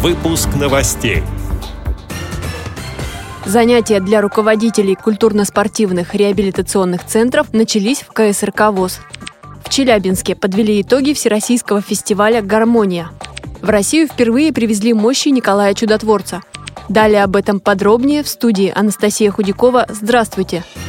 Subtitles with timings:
[0.00, 1.24] Выпуск новостей.
[3.44, 9.00] Занятия для руководителей культурно-спортивных реабилитационных центров начались в КСРК ВОЗ.
[9.64, 13.10] В Челябинске подвели итоги Всероссийского фестиваля «Гармония».
[13.60, 16.42] В Россию впервые привезли мощи Николая Чудотворца.
[16.88, 19.86] Далее об этом подробнее в студии Анастасия Худякова.
[19.88, 20.62] Здравствуйте!
[20.62, 20.87] Здравствуйте!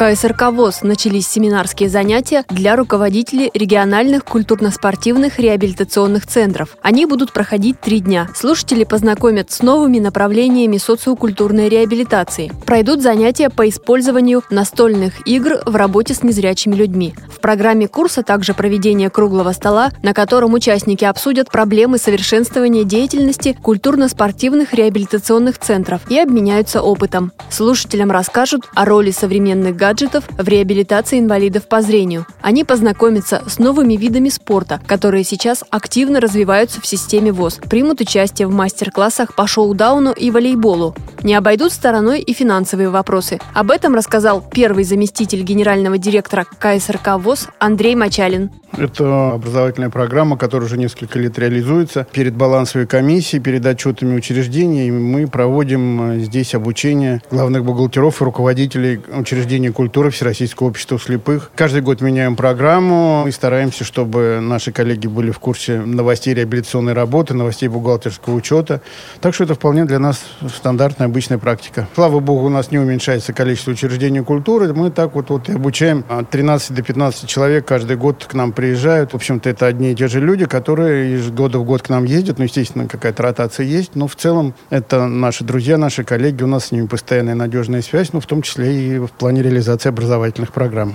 [0.00, 6.78] КСРК ВОЗ начались семинарские занятия для руководителей региональных культурно-спортивных реабилитационных центров.
[6.80, 8.30] Они будут проходить три дня.
[8.34, 12.50] Слушатели познакомят с новыми направлениями социокультурной реабилитации.
[12.64, 17.12] Пройдут занятия по использованию настольных игр в работе с незрячими людьми.
[17.28, 24.72] В программе курса также проведение круглого стола, на котором участники обсудят проблемы совершенствования деятельности культурно-спортивных
[24.72, 27.32] реабилитационных центров и обменяются опытом.
[27.50, 32.24] Слушателям расскажут о роли современных гаджетов гаджетов в реабилитации инвалидов по зрению.
[32.42, 38.46] Они познакомятся с новыми видами спорта, которые сейчас активно развиваются в системе ВОЗ, примут участие
[38.46, 40.94] в мастер-классах по шоу-дауну и волейболу.
[41.24, 43.40] Не обойдут стороной и финансовые вопросы.
[43.52, 48.50] Об этом рассказал первый заместитель генерального директора КСРК ВОЗ Андрей Мачалин.
[48.76, 52.06] Это образовательная программа, которая уже несколько лет реализуется.
[52.12, 59.00] Перед балансовой комиссией, перед отчетами учреждений мы проводим э, здесь обучение главных бухгалтеров и руководителей
[59.12, 61.50] учреждений культуры Всероссийского общества слепых.
[61.54, 67.32] Каждый год меняем программу и стараемся, чтобы наши коллеги были в курсе новостей реабилитационной работы,
[67.32, 68.82] новостей бухгалтерского учета.
[69.22, 70.22] Так что это вполне для нас
[70.54, 71.88] стандартная, обычная практика.
[71.94, 74.74] Слава богу, у нас не уменьшается количество учреждений культуры.
[74.74, 78.52] Мы так вот, вот и обучаем от 13 до 15 человек каждый год к нам
[78.52, 79.12] приезжают.
[79.12, 82.04] В общем-то, это одни и те же люди, которые из года в год к нам
[82.04, 82.36] ездят.
[82.36, 83.92] Ну, естественно, какая-то ротация есть.
[83.94, 86.42] Но в целом это наши друзья, наши коллеги.
[86.42, 89.40] У нас с ними постоянная надежная связь, ну, в том числе и в плане
[89.70, 90.94] реализации образовательных программ.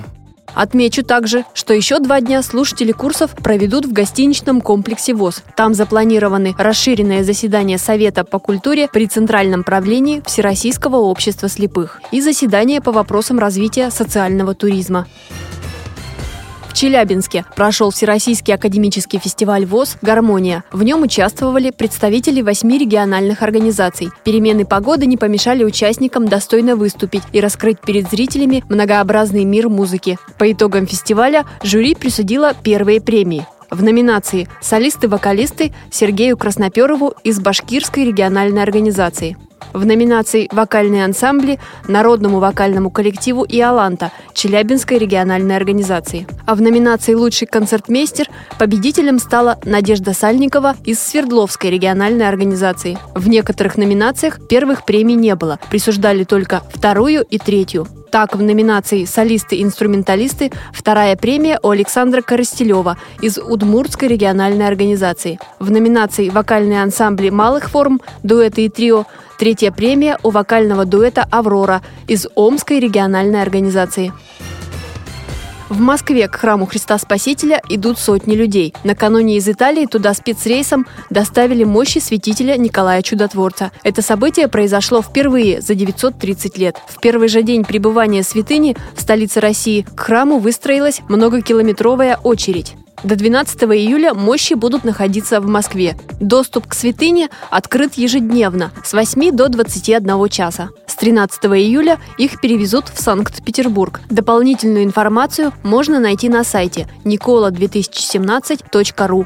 [0.53, 5.43] Отмечу также, что еще два дня слушатели курсов проведут в гостиничном комплексе ВОЗ.
[5.57, 12.79] Там запланированы расширенное заседание Совета по культуре при Центральном правлении Всероссийского общества слепых и заседание
[12.79, 15.07] по вопросам развития социального туризма.
[16.75, 20.65] Челябинске прошел Всероссийский академический фестиваль ВОЗ «Гармония».
[20.73, 24.09] В нем участвовали представители восьми региональных организаций.
[24.25, 30.19] Перемены погоды не помешали участникам достойно выступить и раскрыть перед зрителями многообразный мир музыки.
[30.37, 33.47] По итогам фестиваля жюри присудило первые премии.
[33.69, 39.37] В номинации «Солисты-вокалисты» Сергею Красноперову из Башкирской региональной организации–
[39.73, 46.27] в номинации «Вокальные ансамбли» Народному вокальному коллективу «Иоланта» Челябинской региональной организации.
[46.45, 52.97] А в номинации «Лучший концертмейстер» победителем стала Надежда Сальникова из Свердловской региональной организации.
[53.13, 57.87] В некоторых номинациях первых премий не было, присуждали только вторую и третью.
[58.15, 65.37] Так, в номинации «Солисты-инструменталисты» вторая премия у Александра Коростелева из Удмуртской региональной организации.
[65.59, 69.05] В номинации «Вокальные ансамбли малых форм», дуэты и трио
[69.37, 74.13] Третья премия у вокального дуэта «Аврора» из Омской региональной организации.
[75.67, 78.75] В Москве к храму Христа Спасителя идут сотни людей.
[78.83, 83.71] Накануне из Италии туда спецрейсом доставили мощи святителя Николая Чудотворца.
[83.83, 86.77] Это событие произошло впервые за 930 лет.
[86.87, 92.75] В первый же день пребывания святыни в столице России к храму выстроилась многокилометровая очередь.
[93.03, 95.97] До 12 июля мощи будут находиться в Москве.
[96.19, 100.69] Доступ к святыне открыт ежедневно с 8 до 21 часа.
[100.95, 103.99] С 13 июля их перевезут в Санкт-Петербург.
[104.09, 109.25] Дополнительную информацию можно найти на сайте nicola2017.ru.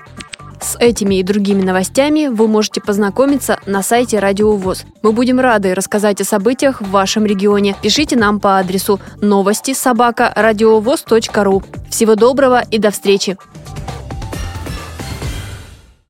[0.60, 4.86] С этими и другими новостями вы можете познакомиться на сайте Радио ВОЗ.
[5.04, 7.76] Мы будем рады рассказать о событиях в вашем регионе.
[7.84, 11.62] Пишите нам по адресу новости собака ру.
[11.92, 13.38] Всего доброго и до встречи!